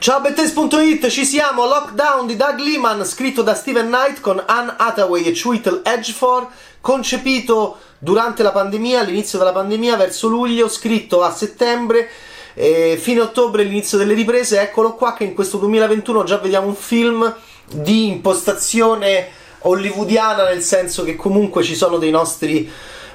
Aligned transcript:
Ciao 0.00 0.22
Bettes.it, 0.22 1.08
ci 1.08 1.26
siamo, 1.26 1.66
Lockdown 1.66 2.26
di 2.26 2.34
Doug 2.34 2.58
Liman, 2.60 3.04
scritto 3.04 3.42
da 3.42 3.54
Steven 3.54 3.88
Knight 3.88 4.20
con 4.20 4.42
Anne 4.46 4.72
Hathaway 4.78 5.24
e 5.24 5.38
Chuitel 5.38 5.82
Edgefor, 5.84 6.46
concepito 6.80 7.76
durante 7.98 8.42
la 8.42 8.50
pandemia, 8.50 9.00
all'inizio 9.00 9.36
della 9.36 9.52
pandemia, 9.52 9.96
verso 9.96 10.28
luglio, 10.28 10.70
scritto 10.70 11.22
a 11.22 11.30
settembre, 11.30 12.08
eh, 12.54 12.98
fine 12.98 13.20
ottobre 13.20 13.62
l'inizio 13.62 13.98
delle 13.98 14.14
riprese, 14.14 14.62
eccolo 14.62 14.94
qua 14.94 15.12
che 15.12 15.24
in 15.24 15.34
questo 15.34 15.58
2021 15.58 16.24
già 16.24 16.38
vediamo 16.38 16.68
un 16.68 16.76
film 16.76 17.36
di 17.66 18.06
impostazione 18.06 19.28
hollywoodiana, 19.58 20.44
nel 20.44 20.62
senso 20.62 21.04
che 21.04 21.14
comunque 21.14 21.62
ci 21.62 21.74
sono 21.74 21.98
dei 21.98 22.10
nostri 22.10 22.72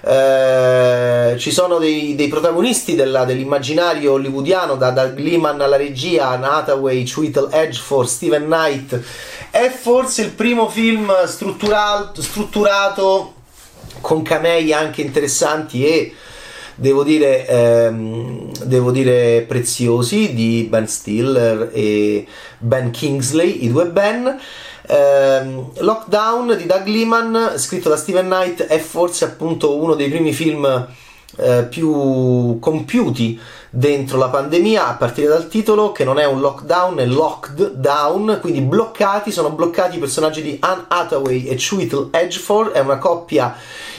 eh, 0.08 1.34
ci 1.40 1.50
sono 1.50 1.80
dei, 1.80 2.14
dei 2.14 2.28
protagonisti 2.28 2.94
della, 2.94 3.26
dell'immaginario 3.26 4.14
hollywoodiano, 4.14 4.76
da, 4.76 4.92
da 4.92 5.08
Gleeman 5.08 5.60
alla 5.60 5.78
regia, 5.78 6.30
Anne 6.30 6.46
Hathaway, 6.46 7.04
Tweetle 7.04 7.52
Edgeforth, 7.52 8.10
Steven 8.10 8.44
Knight. 8.44 9.02
È 9.50 9.68
forse 9.70 10.22
il 10.22 10.32
primo 10.32 10.70
film 10.70 11.12
strutturato 11.26 13.34
con 14.02 14.22
camei 14.22 14.74
anche 14.74 15.02
interessanti 15.02 15.84
e 15.84 16.14
devo 16.76 17.04
dire, 17.04 17.48
ehm, 17.48 18.52
devo 18.64 18.92
dire 18.92 19.44
preziosi 19.48 20.36
di 20.36 20.68
Ben 20.70 20.88
Stiller 20.88 21.72
e 21.74 22.28
Ben 22.60 22.92
Kingsley, 22.92 23.64
i 23.64 23.72
due 23.72 23.88
Ben. 23.88 24.40
Eh, 24.88 25.64
Lockdown 25.78 26.56
di 26.58 26.66
Doug 26.66 26.86
Liman, 26.86 27.54
scritto 27.56 27.90
da 27.90 27.98
Steven 27.98 28.26
Knight, 28.26 28.64
è 28.64 28.78
forse 28.80 29.26
appunto 29.26 29.78
uno 29.78 29.96
dei 29.96 30.10
primi 30.10 30.32
film 30.32 30.88
eh, 31.38 31.64
più 31.64 32.60
compiuti 32.60 33.40
dentro 33.70 34.18
la 34.18 34.30
pandemia, 34.30 34.88
a 34.88 34.94
partire 34.94 35.28
dal 35.28 35.48
titolo, 35.48 35.92
che 35.92 36.04
non 36.04 36.20
è 36.20 36.26
un 36.26 36.40
lockdown, 36.40 36.98
è 37.00 37.06
locked 37.06 37.72
down, 37.74 38.38
quindi 38.40 38.62
bloccati, 38.62 39.32
sono 39.32 39.50
bloccati 39.50 39.98
i 39.98 40.00
personaggi 40.00 40.42
di 40.42 40.58
Anne 40.62 40.86
Hathaway 40.88 41.46
e 41.46 41.58
Chuitel 41.58 42.10
Edgefor, 42.12 42.72
è 42.72 42.80
una 42.80 42.98
coppia 42.98 43.56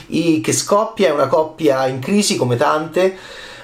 che 0.07 0.53
scoppia, 0.53 1.09
è 1.09 1.11
una 1.11 1.27
coppia 1.27 1.85
in 1.87 1.99
crisi 1.99 2.37
come 2.37 2.55
tante 2.55 3.17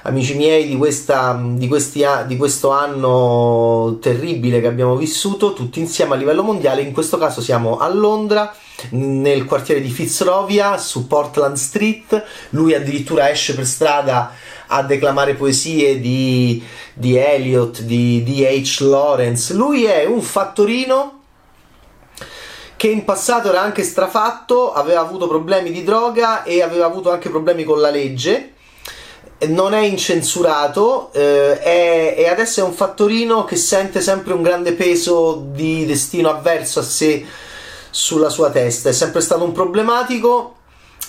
amici 0.03 0.35
miei 0.35 0.67
di, 0.67 0.75
questa, 0.75 1.39
di, 1.41 1.67
questi, 1.67 2.03
di, 2.27 2.35
questo 2.35 2.71
anno 2.71 3.97
terribile 4.01 4.59
che 4.59 4.67
abbiamo 4.67 4.95
vissuto 4.95 5.53
tutti 5.53 5.79
insieme 5.79 6.15
a 6.15 6.17
livello 6.17 6.43
mondiale. 6.43 6.81
In 6.81 6.91
questo 6.91 7.17
caso 7.17 7.41
siamo 7.41 7.77
a 7.77 7.87
Londra, 7.87 8.53
nel 8.91 9.45
quartiere 9.45 9.81
di 9.81 9.89
Fitzrovia, 9.89 10.77
su 10.77 11.07
Portland 11.07 11.55
Street. 11.55 12.23
Lui 12.49 12.73
addirittura 12.73 13.29
esce 13.29 13.55
per 13.55 13.65
strada 13.65 14.31
a 14.67 14.83
declamare 14.83 15.35
poesie 15.35 15.99
di, 15.99 16.61
di 16.93 17.15
Eliot, 17.15 17.81
di 17.81 18.23
D.H. 18.23 18.81
Lawrence. 18.81 19.53
Lui 19.53 19.85
è 19.85 20.05
un 20.05 20.21
fattorino 20.21 21.19
che 22.75 22.89
in 22.89 23.05
passato 23.05 23.47
era 23.47 23.61
anche 23.61 23.83
strafatto, 23.83 24.73
aveva 24.73 24.99
avuto 24.99 25.27
problemi 25.27 25.71
di 25.71 25.83
droga 25.85 26.43
e 26.43 26.61
aveva 26.61 26.85
avuto 26.85 27.09
anche 27.09 27.29
problemi 27.29 27.63
con 27.63 27.79
la 27.79 27.89
legge 27.89 28.52
non 29.47 29.73
è 29.73 29.79
incensurato 29.79 31.11
eh, 31.13 31.59
è, 31.59 32.15
e 32.17 32.27
adesso 32.27 32.61
è 32.61 32.63
un 32.63 32.73
fattorino 32.73 33.45
che 33.45 33.55
sente 33.55 34.01
sempre 34.01 34.33
un 34.33 34.41
grande 34.41 34.73
peso 34.73 35.43
di 35.51 35.85
destino 35.85 36.29
avverso 36.29 36.79
a 36.79 36.83
sé 36.83 37.25
sulla 37.89 38.29
sua 38.29 38.49
testa. 38.49 38.89
È 38.89 38.93
sempre 38.93 39.21
stato 39.21 39.43
un 39.43 39.51
problematico, 39.51 40.55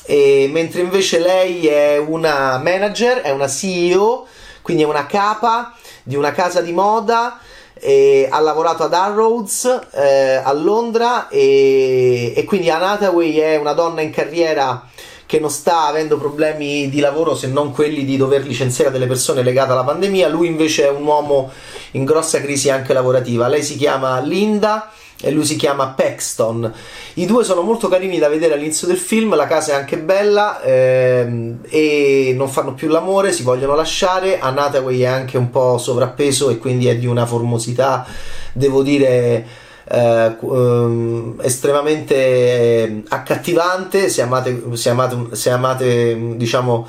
e, 0.05 0.49
mentre 0.53 0.83
invece 0.83 1.19
lei 1.19 1.67
è 1.67 1.97
una 1.99 2.59
manager, 2.59 3.23
è 3.23 3.31
una 3.31 3.49
CEO, 3.49 4.27
quindi 4.63 4.83
è 4.83 4.87
una 4.87 5.07
capa 5.07 5.75
di 6.03 6.17
una 6.17 6.33
casa 6.33 6.61
di 6.61 6.73
moda. 6.73 7.39
Ha 7.85 8.41
lavorato 8.41 8.85
ad 8.85 8.95
Arrows 8.95 9.65
eh, 9.93 10.41
a 10.43 10.53
Londra 10.53 11.29
e, 11.29 12.33
e 12.35 12.45
quindi 12.45 12.71
Anne 12.71 12.85
Hathaway 12.85 13.37
è 13.37 13.57
una 13.57 13.75
donna 13.75 14.01
in 14.01 14.11
carriera 14.11 14.89
che 15.27 15.41
non 15.41 15.51
sta 15.51 15.87
avendo 15.87 16.19
problemi 16.19 16.89
di 16.89 17.01
lavoro 17.01 17.35
se 17.35 17.47
non 17.47 17.73
quelli 17.73 18.05
di 18.05 18.17
dover 18.17 18.47
licenziare 18.47 18.91
delle 18.91 19.07
persone 19.07 19.43
legate 19.43 19.73
alla 19.73 19.85
pandemia. 19.85 20.29
Lui 20.29 20.47
invece 20.47 20.85
è 20.85 20.91
un 20.91 21.05
uomo 21.05 21.51
in 21.93 22.05
grossa 22.05 22.41
crisi 22.41 22.71
anche 22.71 22.93
lavorativa. 22.93 23.49
Lei 23.49 23.63
si 23.63 23.77
chiama 23.77 24.21
Linda 24.21 24.91
e 25.21 25.31
lui 25.31 25.45
si 25.45 25.57
chiama 25.57 25.89
Paxton. 25.89 26.73
I 27.15 27.27
due 27.27 27.45
sono 27.45 27.63
molto 27.63 27.89
carini 27.89 28.19
da 28.19 28.29
vedere 28.29 28.55
all'inizio 28.55 28.87
del 28.87 28.99
film, 28.99 29.35
la 29.35 29.47
casa 29.47 29.73
è 29.73 29.75
anche 29.75 29.99
bella 29.99 30.61
ehm, 30.63 31.61
e 31.69 32.35
non 32.37 32.49
fanno 32.49 32.75
più 32.75 32.89
l'amore, 32.89 33.33
si 33.33 33.43
vogliono 33.43 33.75
lasciare. 33.75 34.39
Anne 34.39 34.61
Hathaway 34.61 35.01
è 35.01 35.07
anche 35.07 35.39
un 35.39 35.51
po' 35.51 35.79
sovrappeso 35.79 36.51
e 36.51 36.59
quindi 36.59 36.89
è 36.89 36.97
di 36.97 37.07
una 37.07 37.27
formosità, 37.27 38.07
devo 38.53 38.83
dire 38.83 39.47
eh, 39.89 40.37
ehm, 40.41 41.41
estremamente 41.43 42.15
eh, 42.15 43.03
accattivante. 43.09 44.09
Se 44.09 44.23
amate, 44.23 44.63
se 44.75 44.91
amate, 44.91 45.35
se 45.37 45.51
amate 45.51 46.37
diciamo 46.37 46.87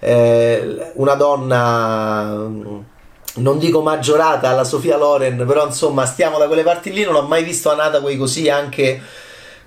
eh, 0.00 0.92
una 0.94 1.14
donna 1.14 2.48
non 3.36 3.58
dico 3.58 3.82
maggiorata 3.82 4.50
alla 4.50 4.64
Sofia 4.64 4.96
Loren 4.96 5.44
però 5.46 5.66
insomma 5.66 6.06
stiamo 6.06 6.38
da 6.38 6.46
quelle 6.46 6.62
parti 6.62 6.92
lì. 6.92 7.04
Non 7.04 7.16
ho 7.16 7.22
mai 7.22 7.44
visto 7.44 7.70
Anata 7.70 8.00
quei 8.00 8.16
così 8.16 8.48
anche 8.48 9.00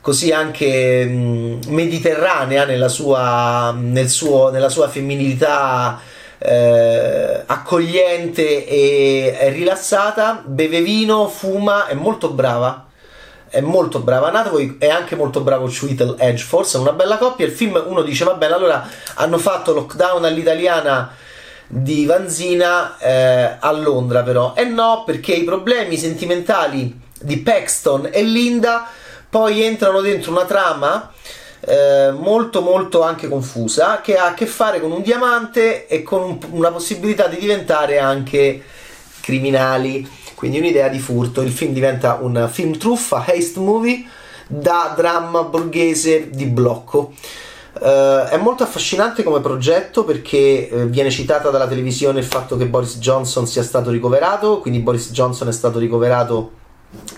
così 0.07 0.31
anche 0.31 1.03
mh, 1.03 1.59
mediterranea 1.67 2.63
nella 2.63 2.87
sua, 2.87 3.75
nel 3.77 4.07
suo, 4.07 4.49
nella 4.51 4.69
sua 4.69 4.87
femminilità 4.87 5.99
eh, 6.39 7.43
accogliente 7.45 8.67
e 8.67 9.49
rilassata, 9.49 10.43
beve 10.45 10.81
vino, 10.81 11.27
fuma, 11.27 11.87
è 11.87 11.93
molto 11.93 12.29
brava. 12.29 12.85
È 13.49 13.61
molto 13.61 13.99
brava 13.99 14.29
Nathalie 14.29 14.75
è 14.77 14.89
anche 14.89 15.15
molto 15.15 15.39
bravo 15.39 15.69
Tweetle 15.69 16.15
Edge, 16.17 16.43
forse 16.43 16.77
è 16.77 16.81
una 16.81 16.91
bella 16.91 17.17
coppia. 17.17 17.45
Il 17.45 17.53
film 17.53 17.81
uno 17.87 18.01
dice: 18.01 18.25
Va 18.25 18.33
bene, 18.33 18.53
allora 18.53 18.85
hanno 19.15 19.37
fatto 19.37 19.73
lockdown 19.73 20.25
all'italiana 20.25 21.15
di 21.65 22.05
Vanzina 22.05 22.97
eh, 22.97 23.55
a 23.57 23.71
Londra, 23.71 24.21
però. 24.23 24.53
E 24.53 24.65
no, 24.65 25.03
perché 25.05 25.33
i 25.33 25.45
problemi 25.45 25.97
sentimentali 25.97 26.99
di 27.19 27.37
Paxton 27.37 28.09
e 28.11 28.21
Linda 28.23 28.85
poi 29.29 29.63
entrano 29.63 30.01
dentro 30.01 30.31
una 30.31 30.45
trama 30.45 31.11
eh, 31.61 32.11
molto 32.11 32.61
molto 32.61 33.01
anche 33.01 33.27
confusa 33.27 34.01
che 34.01 34.17
ha 34.17 34.27
a 34.27 34.33
che 34.33 34.45
fare 34.45 34.79
con 34.79 34.91
un 34.91 35.01
diamante 35.01 35.87
e 35.87 36.03
con 36.03 36.21
un, 36.21 36.37
una 36.51 36.71
possibilità 36.71 37.27
di 37.27 37.37
diventare 37.37 37.99
anche 37.99 38.63
criminali. 39.21 40.07
Quindi 40.35 40.59
un'idea 40.59 40.87
di 40.87 40.99
furto. 40.99 41.41
Il 41.41 41.51
film 41.51 41.73
diventa 41.73 42.19
un 42.21 42.47
film 42.51 42.77
truffa 42.77 43.25
haste 43.27 43.59
movie 43.59 44.05
da 44.47 44.93
dramma 44.95 45.43
borghese 45.43 46.29
di 46.29 46.45
blocco. 46.45 47.13
Uh, 47.79 48.27
è 48.27 48.37
molto 48.37 48.63
affascinante 48.63 49.21
come 49.21 49.39
progetto 49.39 50.03
perché 50.03 50.67
uh, 50.71 50.85
viene 50.85 51.11
citata 51.11 51.49
dalla 51.49 51.67
televisione 51.67 52.19
il 52.19 52.25
fatto 52.25 52.57
che 52.57 52.65
Boris 52.65 52.97
Johnson 52.97 53.45
sia 53.45 53.61
stato 53.61 53.91
ricoverato, 53.91 54.59
quindi 54.59 54.79
Boris 54.79 55.11
Johnson 55.11 55.47
è 55.47 55.51
stato 55.51 55.77
ricoverato 55.77 56.53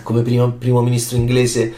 come 0.02 0.20
primo, 0.20 0.50
primo 0.52 0.82
ministro 0.82 1.16
inglese 1.16 1.72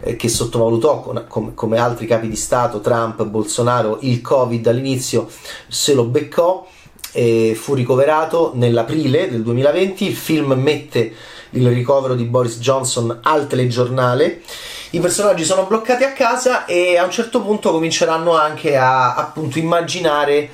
eh, 0.00 0.16
che 0.16 0.28
sottovalutò 0.28 1.00
con, 1.00 1.24
com, 1.28 1.54
come 1.54 1.78
altri 1.78 2.06
capi 2.06 2.28
di 2.28 2.36
Stato, 2.36 2.80
Trump, 2.80 3.24
Bolsonaro, 3.24 3.98
il 4.02 4.20
Covid 4.20 4.66
all'inizio 4.66 5.28
se 5.68 5.94
lo 5.94 6.04
beccò 6.04 6.66
e 7.12 7.56
fu 7.58 7.74
ricoverato 7.74 8.52
nell'aprile 8.54 9.30
del 9.30 9.42
2020. 9.42 10.06
Il 10.06 10.16
film 10.16 10.52
mette 10.52 11.12
il 11.50 11.68
ricovero 11.70 12.14
di 12.14 12.24
Boris 12.24 12.58
Johnson 12.58 13.20
al 13.22 13.46
telegiornale. 13.46 14.42
I 14.90 15.00
personaggi 15.00 15.44
sono 15.44 15.64
bloccati 15.64 16.04
a 16.04 16.12
casa 16.12 16.64
e 16.66 16.96
a 16.96 17.04
un 17.04 17.10
certo 17.10 17.42
punto 17.42 17.70
cominceranno 17.70 18.36
anche 18.36 18.76
a 18.76 19.14
appunto 19.14 19.58
immaginare 19.58 20.50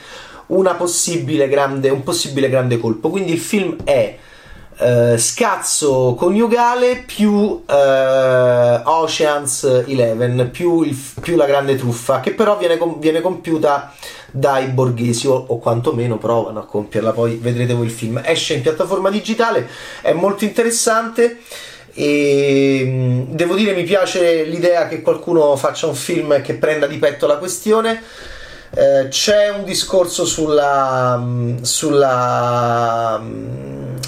possibile 0.77 1.49
grande, 1.49 1.89
un 1.91 2.03
possibile 2.03 2.49
grande 2.49 2.79
colpo. 2.79 3.11
Quindi 3.11 3.33
il 3.33 3.41
film 3.41 3.77
è 3.85 4.17
Uh, 4.79 5.17
scazzo 5.19 6.15
coniugale 6.17 7.05
più 7.07 7.31
uh, 7.31 7.63
Oceans 8.85 9.85
11 9.87 10.49
più, 10.51 10.83
il, 10.83 10.99
più, 11.21 11.37
la 11.37 11.45
grande 11.45 11.77
truffa 11.77 12.21
che 12.21 12.33
però 12.33 12.57
viene, 12.57 12.79
viene 12.99 13.21
compiuta 13.21 13.93
dai 14.31 14.69
borghesi 14.69 15.27
o, 15.27 15.35
o, 15.35 15.59
quantomeno 15.59 16.17
provano 16.17 16.61
a 16.61 16.65
compierla. 16.65 17.13
Poi 17.13 17.37
vedrete 17.37 17.75
voi 17.75 17.85
il 17.85 17.93
film. 17.93 18.21
Esce 18.25 18.55
in 18.55 18.63
piattaforma 18.63 19.11
digitale 19.11 19.69
è 20.01 20.13
molto 20.13 20.45
interessante 20.45 21.41
e 21.95 22.83
mm, 22.87 23.23
devo 23.35 23.55
dire 23.55 23.75
mi 23.75 23.85
piace 23.85 24.45
l'idea 24.45 24.89
che 24.89 25.03
qualcuno 25.03 25.55
faccia 25.57 25.87
un 25.87 25.95
film 25.95 26.41
che 26.41 26.55
prenda 26.55 26.87
di 26.87 26.97
petto 26.99 27.27
la 27.27 27.37
questione. 27.37 28.03
Eh, 28.75 29.09
c'è 29.09 29.51
un 29.51 29.65
discorso 29.65 30.25
sulla, 30.25 31.19
mm, 31.19 31.61
sulla, 31.61 33.21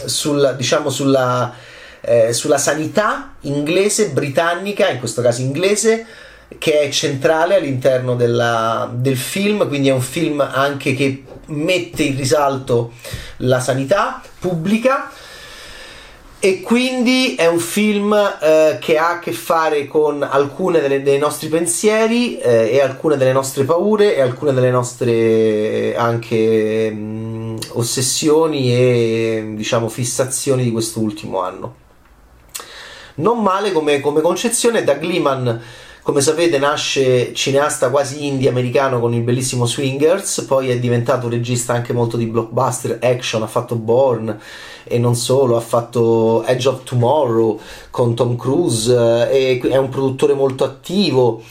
sulla 0.09 0.53
diciamo 0.53 0.91
sulla, 0.91 1.53
eh, 2.01 2.33
sulla 2.33 2.59
sanità 2.59 3.35
inglese, 3.43 4.11
britannica, 4.11 4.89
in 4.89 4.99
questo 4.99 5.23
caso 5.23 5.41
inglese, 5.41 6.07
che 6.59 6.81
è 6.81 6.89
centrale 6.91 7.57
all'interno 7.57 8.15
della, 8.15 8.91
del 8.93 9.17
film, 9.17 9.67
quindi 9.69 9.89
è 9.89 9.93
un 9.93 10.01
film 10.01 10.41
anche 10.41 10.95
che 10.95 11.25
mette 11.47 12.03
in 12.03 12.17
risalto 12.17 12.93
la 13.39 13.61
sanità 13.61 14.23
pubblica. 14.39 15.11
E 16.45 16.61
quindi 16.61 17.37
è 17.37 17.47
un 17.47 17.59
film 17.59 18.13
eh, 18.13 18.77
che 18.79 18.99
ha 18.99 19.13
a 19.13 19.19
che 19.19 19.33
fare 19.33 19.87
con 19.87 20.29
delle, 20.73 21.03
dei 21.03 21.17
nostri 21.17 21.49
pensieri 21.49 22.37
eh, 22.37 22.69
e 22.71 22.83
alcune 22.83 23.17
delle 23.17 23.33
nostre 23.33 23.65
paure 23.65 24.15
e 24.15 24.21
alcune 24.21 24.53
delle 24.53 24.71
nostre 24.71 25.97
anche 25.97 26.91
mh, 26.91 26.99
mm, 26.99 27.34
ossessioni 27.73 28.73
e 28.73 29.53
diciamo 29.57 29.89
fissazioni 29.89 30.65
di 30.65 30.71
questo 30.73 31.01
ultimo 31.01 31.41
anno. 31.41 31.83
Non 33.17 33.43
male 33.43 33.73
come, 33.73 34.01
come 34.01 34.21
concezione, 34.21 34.85
da 34.85 34.95
Gliman 34.95 35.63
come 36.05 36.21
sapete 36.21 36.59
nasce 36.59 37.33
cineasta 37.33 37.89
quasi 37.89 38.27
indie 38.27 38.51
americano 38.51 39.01
con 39.01 39.15
il 39.15 39.23
bellissimo 39.23 39.65
Swingers, 39.65 40.43
poi 40.43 40.69
è 40.69 40.79
diventato 40.79 41.31
regista 41.31 41.73
anche 41.73 41.95
molto 41.95 42.19
di 42.19 42.27
blockbuster, 42.27 42.99
action, 43.01 43.43
ha 43.43 43.47
fatto 43.47 43.77
Born 43.77 44.39
e 44.85 44.99
non 44.99 45.15
solo, 45.15 45.57
ha 45.57 45.61
fatto 45.61 46.45
Edge 46.45 46.69
of 46.69 46.85
Tomorrow 46.85 47.59
con 47.89 48.15
Tom 48.15 48.37
Cruise, 48.37 48.93
eh, 49.31 49.59
è 49.59 49.79
un 49.79 49.89
produttore 49.89 50.35
molto 50.35 50.65
attivo. 50.65 51.43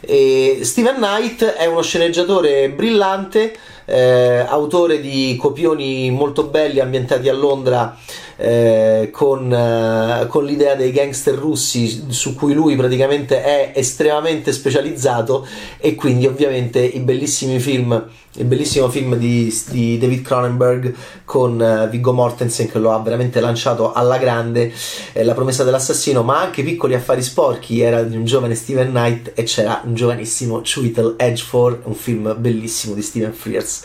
E 0.00 0.58
Steven 0.62 0.96
Knight 0.96 1.44
è 1.44 1.66
uno 1.66 1.82
sceneggiatore 1.82 2.68
brillante, 2.70 3.56
eh, 3.90 4.44
autore 4.48 5.00
di 5.00 5.36
copioni 5.36 6.10
molto 6.10 6.44
belli 6.44 6.78
ambientati 6.78 7.28
a 7.28 7.34
Londra 7.34 7.96
eh, 8.42 9.10
con, 9.12 9.52
eh, 9.52 10.26
con, 10.26 10.46
l'idea 10.46 10.74
dei 10.74 10.92
gangster 10.92 11.34
russi 11.34 12.06
su 12.08 12.34
cui 12.34 12.54
lui 12.54 12.74
praticamente 12.74 13.42
è 13.42 13.72
estremamente 13.74 14.50
specializzato 14.52 15.46
e 15.76 15.94
quindi 15.94 16.26
ovviamente 16.26 16.80
i 16.80 17.00
bellissimi 17.00 17.58
film 17.58 18.02
il 18.34 18.44
bellissimo 18.44 18.88
film 18.88 19.16
di, 19.16 19.54
di 19.70 19.98
David 19.98 20.22
Cronenberg 20.22 20.94
con 21.24 21.60
uh, 21.60 21.90
Viggo 21.90 22.12
Mortensen 22.12 22.70
che 22.70 22.78
lo 22.78 22.92
ha 22.92 23.00
veramente 23.00 23.40
lanciato 23.40 23.92
alla 23.92 24.18
grande 24.18 24.72
eh, 25.12 25.24
La 25.24 25.34
promessa 25.34 25.64
dell'assassino 25.64 26.22
ma 26.22 26.40
anche 26.40 26.62
Piccoli 26.62 26.94
affari 26.94 27.22
sporchi 27.22 27.80
era 27.80 28.04
di 28.04 28.16
un 28.16 28.24
giovane 28.24 28.54
Steven 28.54 28.88
Knight 28.88 29.32
e 29.34 29.42
c'era 29.42 29.82
un 29.84 29.94
giovanissimo 29.94 30.60
Chiwetel 30.60 31.16
Edgefor 31.18 31.80
un 31.84 31.94
film 31.94 32.34
bellissimo 32.38 32.94
di 32.94 33.02
Steven 33.02 33.32
Frears 33.32 33.82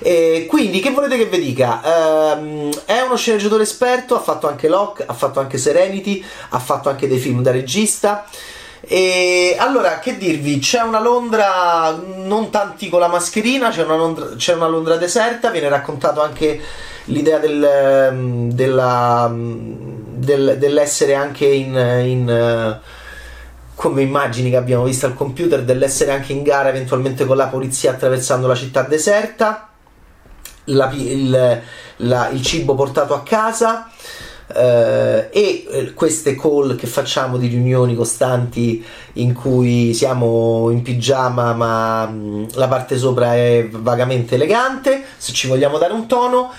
e 0.00 0.46
quindi, 0.48 0.80
che 0.80 0.90
volete 0.90 1.16
che 1.16 1.26
vi 1.26 1.40
dica? 1.40 1.80
Um, 2.36 2.70
è 2.84 3.00
uno 3.00 3.16
sceneggiatore 3.16 3.62
esperto, 3.62 4.16
ha 4.16 4.20
fatto 4.20 4.48
anche 4.48 4.68
Locke, 4.68 5.04
ha 5.06 5.12
fatto 5.12 5.40
anche 5.40 5.58
Serenity, 5.58 6.24
ha 6.50 6.58
fatto 6.58 6.88
anche 6.88 7.08
dei 7.08 7.18
film 7.18 7.42
da 7.42 7.50
regista. 7.50 8.26
E 8.80 9.56
allora, 9.58 9.98
che 9.98 10.18
dirvi? 10.18 10.58
C'è 10.58 10.82
una 10.82 11.00
Londra 11.00 11.98
non 12.16 12.50
tanti 12.50 12.88
con 12.88 13.00
la 13.00 13.08
mascherina, 13.08 13.70
c'è 13.70 13.84
una 13.84 13.96
Londra, 13.96 14.28
c'è 14.36 14.54
una 14.54 14.68
Londra 14.68 14.96
deserta, 14.96 15.50
viene 15.50 15.68
raccontato 15.68 16.20
anche 16.22 16.60
l'idea 17.04 17.38
del, 17.38 17.62
ehm, 17.62 18.50
della, 18.52 19.32
del, 19.32 20.56
dell'essere 20.58 21.14
anche 21.14 21.46
in, 21.46 21.74
in 22.04 22.80
come 23.74 24.02
immagini 24.02 24.50
che 24.50 24.56
abbiamo 24.56 24.84
visto 24.84 25.06
al 25.06 25.14
computer, 25.14 25.62
dell'essere 25.62 26.12
anche 26.12 26.32
in 26.32 26.42
gara 26.42 26.68
eventualmente 26.68 27.24
con 27.24 27.36
la 27.36 27.46
polizia 27.46 27.92
attraversando 27.92 28.46
la 28.46 28.54
città 28.54 28.82
deserta 28.82 29.70
la, 30.64 30.90
il, 30.92 31.62
la, 31.96 32.28
il, 32.30 32.42
cibo 32.42 32.74
portato 32.74 33.14
a 33.14 33.22
casa 33.22 33.90
eh, 34.54 35.28
e 35.30 35.66
eh, 35.70 35.94
queste 35.94 36.36
call 36.36 36.76
che 36.76 36.86
facciamo 36.86 37.36
di 37.36 37.48
riunioni 37.48 37.94
costanti 37.94 38.84
in 39.14 39.32
cui 39.32 39.94
siamo 39.94 40.70
in 40.70 40.82
pigiama 40.82 41.52
ma 41.52 42.06
mm, 42.06 42.44
la 42.54 42.68
parte 42.68 42.96
sopra 42.96 43.34
è 43.34 43.68
vagamente 43.70 44.34
elegante 44.34 45.02
se 45.16 45.32
ci 45.32 45.48
vogliamo 45.48 45.78
dare 45.78 45.92
un 45.92 46.06
tono 46.06 46.52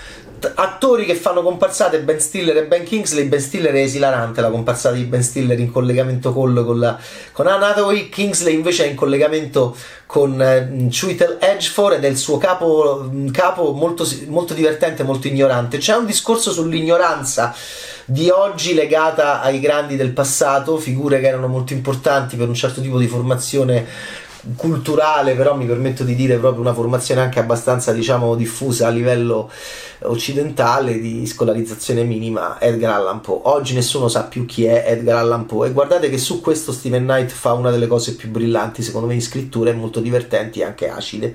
attori 0.54 1.04
che 1.04 1.14
fanno 1.14 1.42
comparsate 1.42 2.00
Ben 2.00 2.20
Stiller 2.20 2.56
e 2.56 2.64
Ben 2.66 2.84
Kingsley 2.84 3.24
Ben 3.24 3.40
Stiller 3.40 3.72
è 3.72 3.80
esilarante 3.80 4.40
la 4.40 4.50
comparsata 4.50 4.94
di 4.94 5.04
Ben 5.04 5.22
Stiller 5.22 5.58
in 5.58 5.70
collegamento 5.70 6.32
call 6.32 6.64
con, 6.64 6.78
la, 6.78 6.98
con 7.32 7.46
Anna 7.46 7.68
Hathaway 7.68 8.08
Kingsley 8.08 8.54
invece 8.54 8.84
è 8.84 8.88
in 8.88 8.96
collegamento 8.96 9.76
con 10.06 10.40
eh, 10.40 10.88
Chuitel 10.88 11.38
Edgefor 11.40 11.94
ed 11.94 12.04
è 12.04 12.08
il 12.08 12.16
suo 12.16 12.38
capo, 12.38 13.08
mm, 13.10 13.28
capo 13.30 13.72
molto, 13.72 14.06
molto 14.28 14.54
divertente 14.54 15.02
molto 15.02 15.26
ignorante. 15.26 15.78
C'è 15.78 15.94
un 15.94 16.06
discorso 16.06 16.52
sull'ignoranza 16.52 17.54
di 18.04 18.30
oggi 18.30 18.74
legata 18.74 19.40
ai 19.40 19.58
grandi 19.58 19.96
del 19.96 20.12
passato 20.12 20.76
figure 20.76 21.18
che 21.18 21.26
erano 21.26 21.48
molto 21.48 21.72
importanti 21.72 22.36
per 22.36 22.46
un 22.46 22.54
certo 22.54 22.80
tipo 22.80 22.98
di 22.98 23.08
formazione 23.08 23.84
culturale, 24.56 25.34
però 25.34 25.56
mi 25.56 25.66
permetto 25.66 26.04
di 26.04 26.14
dire 26.14 26.36
proprio 26.36 26.60
una 26.60 26.74
formazione 26.74 27.20
anche 27.20 27.40
abbastanza 27.40 27.92
diciamo 27.92 28.34
diffusa 28.34 28.86
a 28.86 28.90
livello 28.90 29.50
occidentale 30.02 30.98
di 31.00 31.26
scolarizzazione 31.26 32.04
minima 32.04 32.60
Edgar 32.60 32.94
Allan 32.94 33.20
Poe. 33.20 33.40
Oggi 33.44 33.74
nessuno 33.74 34.08
sa 34.08 34.24
più 34.24 34.46
chi 34.46 34.64
è 34.64 34.84
Edgar 34.86 35.18
Allan 35.18 35.46
Poe 35.46 35.68
e 35.68 35.72
guardate 35.72 36.08
che 36.08 36.18
su 36.18 36.40
questo 36.40 36.72
Steven 36.72 37.04
Knight 37.04 37.30
fa 37.30 37.52
una 37.52 37.70
delle 37.70 37.86
cose 37.86 38.14
più 38.14 38.28
brillanti 38.28 38.82
secondo 38.82 39.06
me 39.06 39.14
in 39.14 39.22
scrittura 39.22 39.70
e 39.70 39.74
molto 39.74 40.00
divertenti 40.00 40.60
e 40.60 40.64
anche 40.64 40.88
acide. 40.88 41.34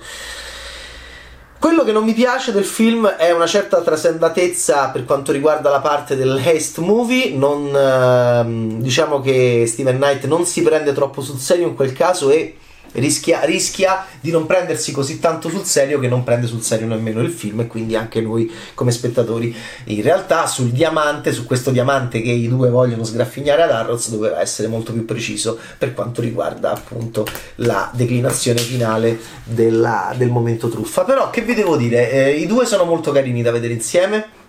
Quello 1.62 1.84
che 1.84 1.92
non 1.92 2.04
mi 2.04 2.14
piace 2.14 2.52
del 2.52 2.66
film 2.66 3.08
è 3.08 3.32
una 3.32 3.46
certa 3.46 3.82
trasendatezza 3.82 4.90
per 4.90 5.06
quanto 5.06 5.32
riguarda 5.32 5.70
la 5.70 5.80
parte 5.80 6.16
del 6.16 6.42
haste 6.44 6.82
movie. 6.82 7.36
Non, 7.36 7.72
ehm, 7.72 8.82
diciamo 8.82 9.22
che 9.22 9.66
Steven 9.68 9.98
Knight 9.98 10.26
non 10.26 10.44
si 10.44 10.64
prende 10.64 10.92
troppo 10.92 11.22
sul 11.22 11.38
serio 11.38 11.68
in 11.68 11.76
quel 11.76 11.94
caso 11.94 12.32
e 12.32 12.58
rischia, 12.94 13.44
rischia, 13.44 14.06
di 14.20 14.32
non 14.32 14.46
prendersi 14.46 14.92
così 14.92 15.20
tanto 15.20 15.50
sul 15.50 15.64
serio 15.64 16.00
che 16.00 16.08
non 16.08 16.24
prende 16.24 16.48
sul 16.48 16.62
serio 16.62 16.88
nemmeno 16.88 17.22
il 17.22 17.32
film 17.32 17.62
e 17.62 17.68
quindi 17.68 17.96
anche 17.96 18.22
noi 18.22 18.52
come 18.74 18.92
spettatori. 18.92 19.56
In 19.86 20.02
realtà 20.02 20.48
sul 20.48 20.72
diamante, 20.72 21.32
su 21.32 21.46
questo 21.46 21.72
diamante 21.72 22.22
che 22.22 22.32
i 22.32 22.48
due 22.48 22.70
vogliono 22.70 23.04
sgraffignare 23.04 23.64
ad 23.64 23.72
Arrows 23.72 24.10
doveva 24.10 24.42
essere 24.42 24.68
molto 24.68 24.94
più 24.94 25.06
preciso 25.06 25.58
per 25.78 25.94
quanto 25.94 26.22
riguarda 26.22 26.72
appunto 26.72 27.26
la 27.56 27.90
declinazione 27.94 28.60
finale 28.60 29.20
della, 29.44 30.14
del 30.18 30.30
momento 30.30 30.70
truffa. 30.70 31.04
Però 31.04 31.30
che 31.30 31.42
vi 31.42 31.54
devo 31.54 31.78
dire, 31.78 32.12
eh, 32.12 32.32
i 32.36 32.48
due 32.48 32.66
sono 32.66 32.84
molto 32.84 33.12
carini 33.12 33.42
da 33.42 33.52
vedere 33.52 33.74
insieme 33.74 34.40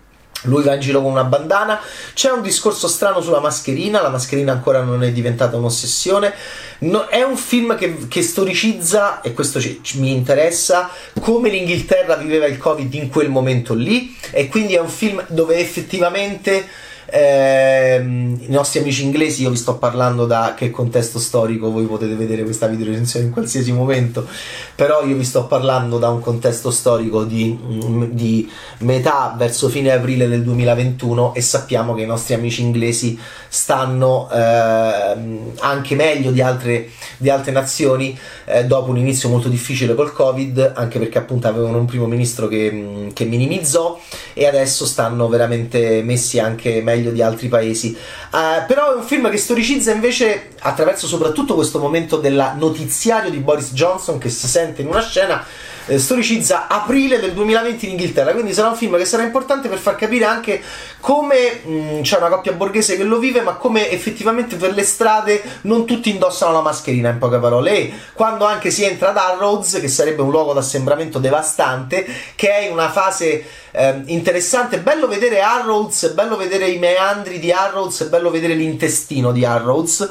lui 0.42 0.62
va 0.62 0.74
in 0.74 0.80
giro 0.80 1.00
con 1.02 1.10
una 1.10 1.24
bandana. 1.24 1.80
C'è 2.14 2.30
un 2.30 2.42
discorso 2.42 2.88
strano 2.88 3.20
sulla 3.20 3.40
mascherina. 3.40 4.02
La 4.02 4.08
mascherina 4.08 4.52
ancora 4.52 4.82
non 4.82 5.02
è 5.02 5.12
diventata 5.12 5.56
un'ossessione. 5.56 6.32
No, 6.80 7.06
è 7.06 7.22
un 7.22 7.36
film 7.36 7.76
che, 7.76 8.08
che 8.08 8.22
storicizza, 8.22 9.20
e 9.20 9.32
questo 9.34 9.60
ci, 9.60 9.80
ci, 9.82 10.00
mi 10.00 10.12
interessa, 10.12 10.90
come 11.20 11.48
l'Inghilterra 11.48 12.16
viveva 12.16 12.46
il 12.46 12.58
Covid 12.58 12.92
in 12.94 13.08
quel 13.08 13.28
momento 13.28 13.74
lì. 13.74 14.16
E 14.30 14.48
quindi 14.48 14.74
è 14.74 14.80
un 14.80 14.88
film 14.88 15.24
dove 15.28 15.58
effettivamente 15.58 16.66
Ehm, 17.06 18.38
I 18.40 18.50
nostri 18.50 18.80
amici 18.80 19.02
inglesi, 19.02 19.42
io 19.42 19.50
vi 19.50 19.56
sto 19.56 19.76
parlando 19.76 20.26
da 20.26 20.54
che 20.56 20.70
contesto 20.70 21.18
storico, 21.18 21.70
voi 21.70 21.84
potete 21.84 22.14
vedere 22.14 22.44
questa 22.44 22.66
video 22.66 22.86
recensione 22.86 23.26
in 23.26 23.32
qualsiasi 23.32 23.72
momento, 23.72 24.26
però 24.74 25.04
io 25.04 25.16
vi 25.16 25.24
sto 25.24 25.46
parlando 25.46 25.98
da 25.98 26.08
un 26.08 26.20
contesto 26.20 26.70
storico 26.70 27.24
di, 27.24 27.58
mm, 27.60 28.04
di 28.10 28.50
metà 28.78 29.34
verso 29.36 29.68
fine 29.68 29.92
aprile 29.92 30.28
del 30.28 30.42
2021 30.42 31.34
e 31.34 31.40
sappiamo 31.40 31.94
che 31.94 32.02
i 32.02 32.06
nostri 32.06 32.34
amici 32.34 32.62
inglesi 32.62 33.18
stanno 33.48 34.28
eh, 34.30 35.16
anche 35.58 35.94
meglio 35.94 36.30
di 36.30 36.40
altre, 36.40 36.88
di 37.18 37.30
altre 37.30 37.52
nazioni 37.52 38.18
eh, 38.44 38.64
dopo 38.64 38.90
un 38.90 38.98
inizio 38.98 39.28
molto 39.28 39.48
difficile 39.48 39.94
col 39.94 40.12
Covid, 40.12 40.72
anche 40.74 40.98
perché 40.98 41.18
appunto 41.18 41.48
avevano 41.48 41.78
un 41.78 41.84
primo 41.84 42.06
ministro 42.06 42.48
che, 42.48 42.70
mm, 42.72 43.08
che 43.12 43.24
minimizzò 43.24 43.98
e 44.32 44.46
adesso 44.46 44.86
stanno 44.86 45.28
veramente 45.28 46.02
messi 46.02 46.38
anche 46.38 46.80
meglio 46.80 46.91
meglio 46.94 47.10
di 47.10 47.22
altri 47.22 47.48
paesi. 47.48 47.96
Uh, 48.30 48.66
però 48.66 48.92
è 48.92 48.96
un 48.96 49.02
film 49.02 49.30
che 49.30 49.36
storicizza 49.36 49.92
invece 49.92 50.50
attraverso 50.60 51.06
soprattutto 51.06 51.54
questo 51.54 51.78
momento 51.78 52.16
del 52.18 52.52
notiziario 52.56 53.30
di 53.30 53.38
Boris 53.38 53.72
Johnson 53.72 54.18
che 54.18 54.28
si 54.28 54.46
sente 54.46 54.82
in 54.82 54.88
una 54.88 55.02
scena 55.02 55.44
eh, 55.86 55.98
storicizza 55.98 56.66
aprile 56.68 57.18
del 57.18 57.32
2020 57.32 57.84
in 57.84 57.90
Inghilterra, 57.92 58.32
quindi 58.32 58.52
sarà 58.52 58.68
un 58.68 58.76
film 58.76 58.96
che 58.96 59.04
sarà 59.04 59.22
importante 59.22 59.68
per 59.68 59.78
far 59.78 59.96
capire 59.96 60.24
anche 60.24 60.62
come 61.00 61.60
mh, 61.64 61.72
mm, 61.72 62.00
c'è 62.02 62.18
una 62.18 62.28
coppia 62.28 62.52
borghese 62.52 62.96
che 62.96 63.04
lo 63.04 63.18
vive, 63.18 63.40
ma 63.42 63.54
come 63.54 63.90
effettivamente 63.90 64.56
per 64.56 64.72
le 64.72 64.84
strade 64.84 65.42
non 65.62 65.84
tutti 65.84 66.10
indossano 66.10 66.52
la 66.52 66.60
mascherina, 66.60 67.10
in 67.10 67.18
poche 67.18 67.38
parole, 67.38 67.72
e 67.72 67.92
quando 68.12 68.44
anche 68.44 68.70
si 68.70 68.84
entra 68.84 69.10
ad 69.10 69.16
Arrows, 69.16 69.78
che 69.80 69.88
sarebbe 69.88 70.22
un 70.22 70.30
luogo 70.30 70.52
d'assembramento 70.52 71.18
devastante, 71.18 72.06
che 72.36 72.50
è 72.50 72.66
in 72.66 72.72
una 72.72 72.90
fase 72.90 73.44
eh, 73.72 74.02
interessante, 74.06 74.78
bello 74.78 75.08
vedere 75.08 75.40
Arrows, 75.40 76.12
bello 76.12 76.36
vedere 76.36 76.68
i 76.68 76.78
meandri 76.78 77.38
di 77.38 77.50
Arrows, 77.50 78.04
bello 78.04 78.30
vedere 78.30 78.54
l'intestino 78.54 79.32
di 79.32 79.44
Arrows, 79.44 80.08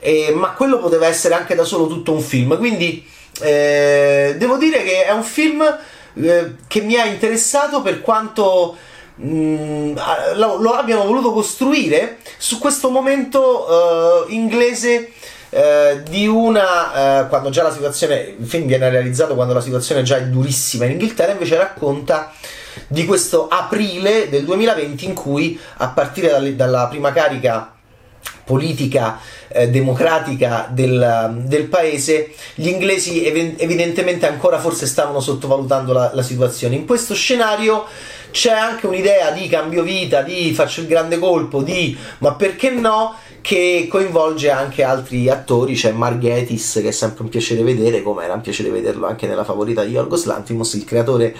eh, 0.00 0.32
ma 0.34 0.50
quello 0.52 0.78
poteva 0.78 1.06
essere 1.06 1.34
anche 1.34 1.54
da 1.54 1.64
solo 1.64 1.86
tutto 1.86 2.12
un 2.12 2.20
film, 2.20 2.56
quindi 2.58 3.06
eh, 3.40 4.34
devo 4.36 4.56
dire 4.56 4.82
che 4.82 5.04
è 5.04 5.12
un 5.12 5.22
film 5.22 5.62
eh, 6.14 6.54
che 6.66 6.80
mi 6.80 6.96
ha 6.96 7.06
interessato 7.06 7.80
per 7.80 8.00
quanto 8.00 8.76
mh, 9.14 9.26
mm, 9.26 9.96
lo, 10.34 10.56
lo, 10.56 10.72
abbiano 10.72 11.04
voluto 11.04 11.32
costruire 11.32 12.18
su 12.36 12.58
questo 12.58 12.90
momento 12.90 14.26
uh, 14.26 14.32
inglese 14.32 15.12
eh, 15.54 16.02
di 16.08 16.26
una, 16.26 17.24
eh, 17.24 17.28
quando 17.28 17.50
già 17.50 17.62
la 17.62 17.72
situazione, 17.72 18.36
il 18.38 18.46
film 18.46 18.66
viene 18.66 18.88
realizzato 18.88 19.34
quando 19.34 19.52
la 19.52 19.60
situazione 19.60 20.02
già 20.02 20.16
è 20.16 20.24
durissima 20.24 20.86
in 20.86 20.92
Inghilterra, 20.92 21.32
invece 21.32 21.58
racconta 21.58 22.32
di 22.88 23.04
questo 23.04 23.48
aprile 23.48 24.30
del 24.30 24.44
2020 24.44 25.04
in 25.04 25.12
cui 25.14 25.60
a 25.76 25.88
partire 25.88 26.30
dalle, 26.30 26.56
dalla 26.56 26.86
prima 26.88 27.12
carica 27.12 27.70
politica 28.44 29.18
eh, 29.48 29.68
democratica 29.68 30.68
del, 30.70 31.42
del, 31.44 31.64
paese, 31.64 32.32
gli 32.54 32.68
inglesi 32.68 33.24
ev- 33.24 33.60
evidentemente 33.60 34.26
ancora 34.26 34.58
forse 34.58 34.86
stavano 34.86 35.20
sottovalutando 35.20 35.92
la, 35.92 36.10
la 36.12 36.22
situazione. 36.22 36.74
In 36.74 36.86
questo 36.86 37.14
scenario 37.14 37.86
c'è 38.30 38.52
anche 38.52 38.86
un'idea 38.86 39.30
di 39.30 39.46
cambio 39.46 39.82
vita, 39.82 40.22
di 40.22 40.52
faccio 40.54 40.80
il 40.80 40.86
grande 40.86 41.18
colpo, 41.18 41.62
di 41.62 41.96
ma 42.18 42.34
perché 42.34 42.70
no? 42.70 43.14
Che 43.42 43.88
coinvolge 43.90 44.50
anche 44.50 44.84
altri 44.84 45.28
attori, 45.28 45.74
c'è 45.74 45.90
Marghetis 45.90 46.78
che 46.80 46.88
è 46.88 46.92
sempre 46.92 47.24
un 47.24 47.28
piacere 47.28 47.62
vedere, 47.62 48.00
come 48.00 48.24
era 48.24 48.34
un 48.34 48.40
piacere 48.40 48.70
vederlo 48.70 49.06
anche 49.06 49.26
nella 49.26 49.44
favorita 49.44 49.84
di 49.84 49.92
Yorgos 49.92 50.24
Lantimos, 50.24 50.72
il 50.74 50.84
creatore, 50.84 51.34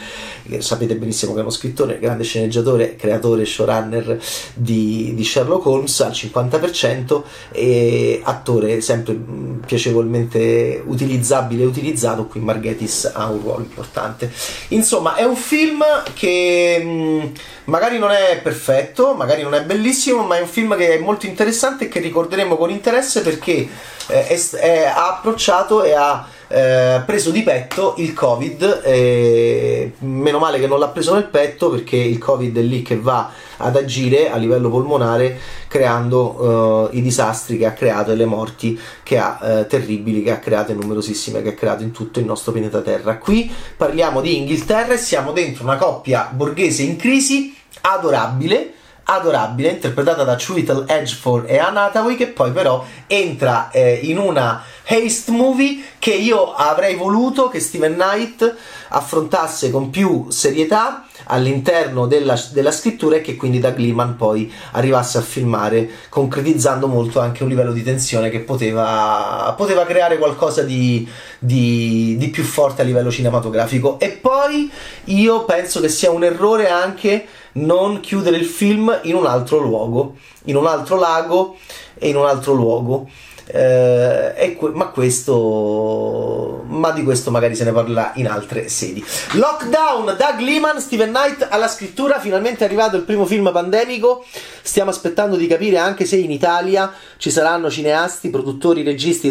sapete 0.58 0.96
benissimo 0.96 1.32
che 1.32 1.38
è 1.38 1.42
uno 1.42 1.50
scrittore, 1.50 2.00
grande 2.00 2.24
sceneggiatore, 2.24 2.96
creatore, 2.96 3.46
showrunner 3.46 4.20
di, 4.54 5.12
di 5.14 5.24
Sherlock 5.24 5.64
Holmes 5.64 6.00
al 6.00 6.10
50% 6.10 7.22
e 7.52 8.20
attore 8.24 8.80
sempre 8.80 9.16
piacevolmente 9.64 10.82
utilizzabile 10.84 11.62
e 11.62 11.66
utilizzato, 11.66 12.26
qui 12.26 12.40
Marghetis 12.40 13.12
ha 13.14 13.30
un 13.30 13.40
ruolo 13.40 13.62
importante. 13.62 14.30
Insomma, 14.68 15.14
è 15.14 15.22
un 15.22 15.36
film 15.36 15.84
che 16.14 17.30
magari 17.64 17.98
non 17.98 18.10
è 18.10 18.40
perfetto, 18.42 19.14
magari 19.14 19.42
non 19.42 19.54
è 19.54 19.62
bellissimo, 19.62 20.24
ma 20.24 20.36
è 20.36 20.40
un 20.40 20.48
film 20.48 20.76
che 20.76 20.94
è 20.94 20.98
molto 20.98 21.26
interessante 21.26 21.88
che 21.92 22.00
ricorderemo 22.00 22.56
con 22.56 22.70
interesse 22.70 23.20
perché 23.20 23.68
eh, 24.06 24.26
è, 24.26 24.50
è, 24.56 24.84
ha 24.84 25.16
approcciato 25.16 25.82
e 25.82 25.92
ha 25.92 26.26
eh, 26.48 27.02
preso 27.04 27.30
di 27.30 27.42
petto 27.42 27.94
il 27.98 28.14
Covid. 28.14 28.80
E 28.82 29.92
meno 29.98 30.38
male 30.38 30.58
che 30.58 30.66
non 30.66 30.78
l'ha 30.78 30.88
preso 30.88 31.12
nel 31.12 31.26
petto 31.26 31.68
perché 31.68 31.96
il 31.96 32.16
Covid 32.16 32.56
è 32.56 32.62
lì 32.62 32.80
che 32.80 32.96
va 32.96 33.30
ad 33.58 33.76
agire 33.76 34.30
a 34.30 34.36
livello 34.36 34.70
polmonare 34.70 35.38
creando 35.68 36.88
uh, 36.90 36.96
i 36.96 37.02
disastri 37.02 37.58
che 37.58 37.66
ha 37.66 37.72
creato 37.72 38.10
e 38.10 38.16
le 38.16 38.24
morti 38.24 38.78
che 39.02 39.18
ha 39.18 39.38
uh, 39.40 39.66
terribili 39.66 40.22
che 40.22 40.32
ha 40.32 40.38
creato 40.38 40.72
e 40.72 40.74
numerosissime 40.74 41.42
che 41.42 41.50
ha 41.50 41.54
creato 41.54 41.82
in 41.82 41.92
tutto 41.92 42.18
il 42.18 42.24
nostro 42.24 42.52
pianeta 42.52 42.80
Terra. 42.80 43.18
Qui 43.18 43.50
parliamo 43.76 44.20
di 44.20 44.38
Inghilterra 44.38 44.94
e 44.94 44.98
siamo 44.98 45.32
dentro 45.32 45.64
una 45.64 45.76
coppia 45.76 46.28
borghese 46.32 46.82
in 46.82 46.96
crisi 46.96 47.54
adorabile 47.82 48.74
adorabile, 49.04 49.70
interpretata 49.70 50.24
da 50.24 50.36
Chiwetel 50.36 50.84
Edgeford 50.86 51.48
e 51.48 51.58
Anna 51.58 51.84
Hathaway, 51.84 52.16
che 52.16 52.28
poi 52.28 52.52
però 52.52 52.84
entra 53.06 53.70
eh, 53.70 54.00
in 54.02 54.18
una 54.18 54.62
haste 54.84 55.30
movie 55.30 55.82
che 55.98 56.12
io 56.12 56.52
avrei 56.52 56.94
voluto 56.94 57.48
che 57.48 57.60
Steven 57.60 57.94
Knight 57.94 58.56
affrontasse 58.88 59.70
con 59.70 59.90
più 59.90 60.26
serietà 60.30 61.06
all'interno 61.32 62.06
della, 62.06 62.38
della, 62.52 62.70
scrittura 62.70 63.16
e 63.16 63.20
che 63.22 63.36
quindi 63.36 63.58
Doug 63.58 63.76
Liman 63.76 64.16
poi 64.16 64.52
arrivasse 64.72 65.18
a 65.18 65.22
filmare 65.22 65.88
concretizzando 66.10 66.86
molto 66.86 67.20
anche 67.20 67.42
un 67.42 67.48
livello 67.48 67.72
di 67.72 67.82
tensione 67.82 68.28
che 68.28 68.40
poteva, 68.40 69.54
poteva 69.56 69.84
creare 69.86 70.18
qualcosa 70.18 70.62
di, 70.62 71.08
di, 71.38 72.16
di 72.18 72.28
più 72.28 72.44
forte 72.44 72.82
a 72.82 72.84
livello 72.84 73.10
cinematografico 73.10 73.98
e 73.98 74.10
poi 74.10 74.70
io 75.04 75.44
penso 75.44 75.80
che 75.80 75.88
sia 75.88 76.10
un 76.10 76.22
errore 76.22 76.68
anche 76.68 77.26
non 77.52 78.00
chiudere 78.00 78.36
il 78.36 78.46
film 78.46 79.00
in 79.02 79.14
un 79.14 79.26
altro 79.26 79.58
luogo, 79.58 80.16
in 80.44 80.56
un 80.56 80.66
altro 80.66 80.98
lago 80.98 81.56
e 81.94 82.08
in 82.08 82.16
un 82.16 82.26
altro 82.26 82.52
luogo. 82.52 83.08
Eh, 83.46 84.54
que- 84.56 84.70
ma 84.70 84.86
questo 84.86 86.62
ma 86.68 86.92
di 86.92 87.02
questo 87.02 87.30
magari 87.32 87.56
se 87.56 87.64
ne 87.64 87.72
parlerà 87.72 88.12
in 88.14 88.28
altre 88.28 88.68
sedi 88.68 89.04
Lockdown 89.32 90.16
Doug 90.16 90.38
Liman 90.38 90.80
Steven 90.80 91.10
Knight 91.10 91.48
alla 91.50 91.66
scrittura 91.66 92.20
finalmente 92.20 92.62
è 92.62 92.66
arrivato 92.66 92.96
il 92.96 93.02
primo 93.02 93.26
film 93.26 93.50
pandemico 93.52 94.24
stiamo 94.62 94.90
aspettando 94.90 95.36
di 95.36 95.48
capire 95.48 95.78
anche 95.78 96.04
se 96.04 96.16
in 96.16 96.30
Italia 96.30 96.92
ci 97.16 97.30
saranno 97.30 97.68
cineasti 97.68 98.30
produttori 98.30 98.84
registi 98.84 99.30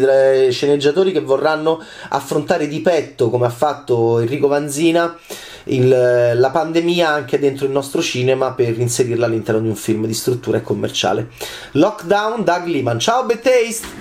sceneggiatori 0.51 1.13
che 1.13 1.21
vorranno 1.21 1.81
affrontare 2.09 2.67
di 2.67 2.81
petto 2.81 3.29
come 3.29 3.45
ha 3.45 3.49
fatto 3.49 4.19
Enrico 4.19 4.47
Vanzina 4.47 5.17
il, 5.65 5.87
la 5.87 6.49
pandemia 6.49 7.09
anche 7.09 7.37
dentro 7.37 7.65
il 7.65 7.71
nostro 7.71 8.01
cinema 8.01 8.53
per 8.53 8.79
inserirla 8.79 9.25
all'interno 9.25 9.61
di 9.61 9.67
un 9.67 9.75
film 9.75 10.05
di 10.05 10.13
struttura 10.13 10.57
e 10.57 10.61
commerciale. 10.61 11.29
Lockdown, 11.73 12.43
Doug 12.43 12.65
Liman. 12.65 12.99
Ciao, 12.99 13.25
Bad 13.25 13.41
Taste! 13.41 14.00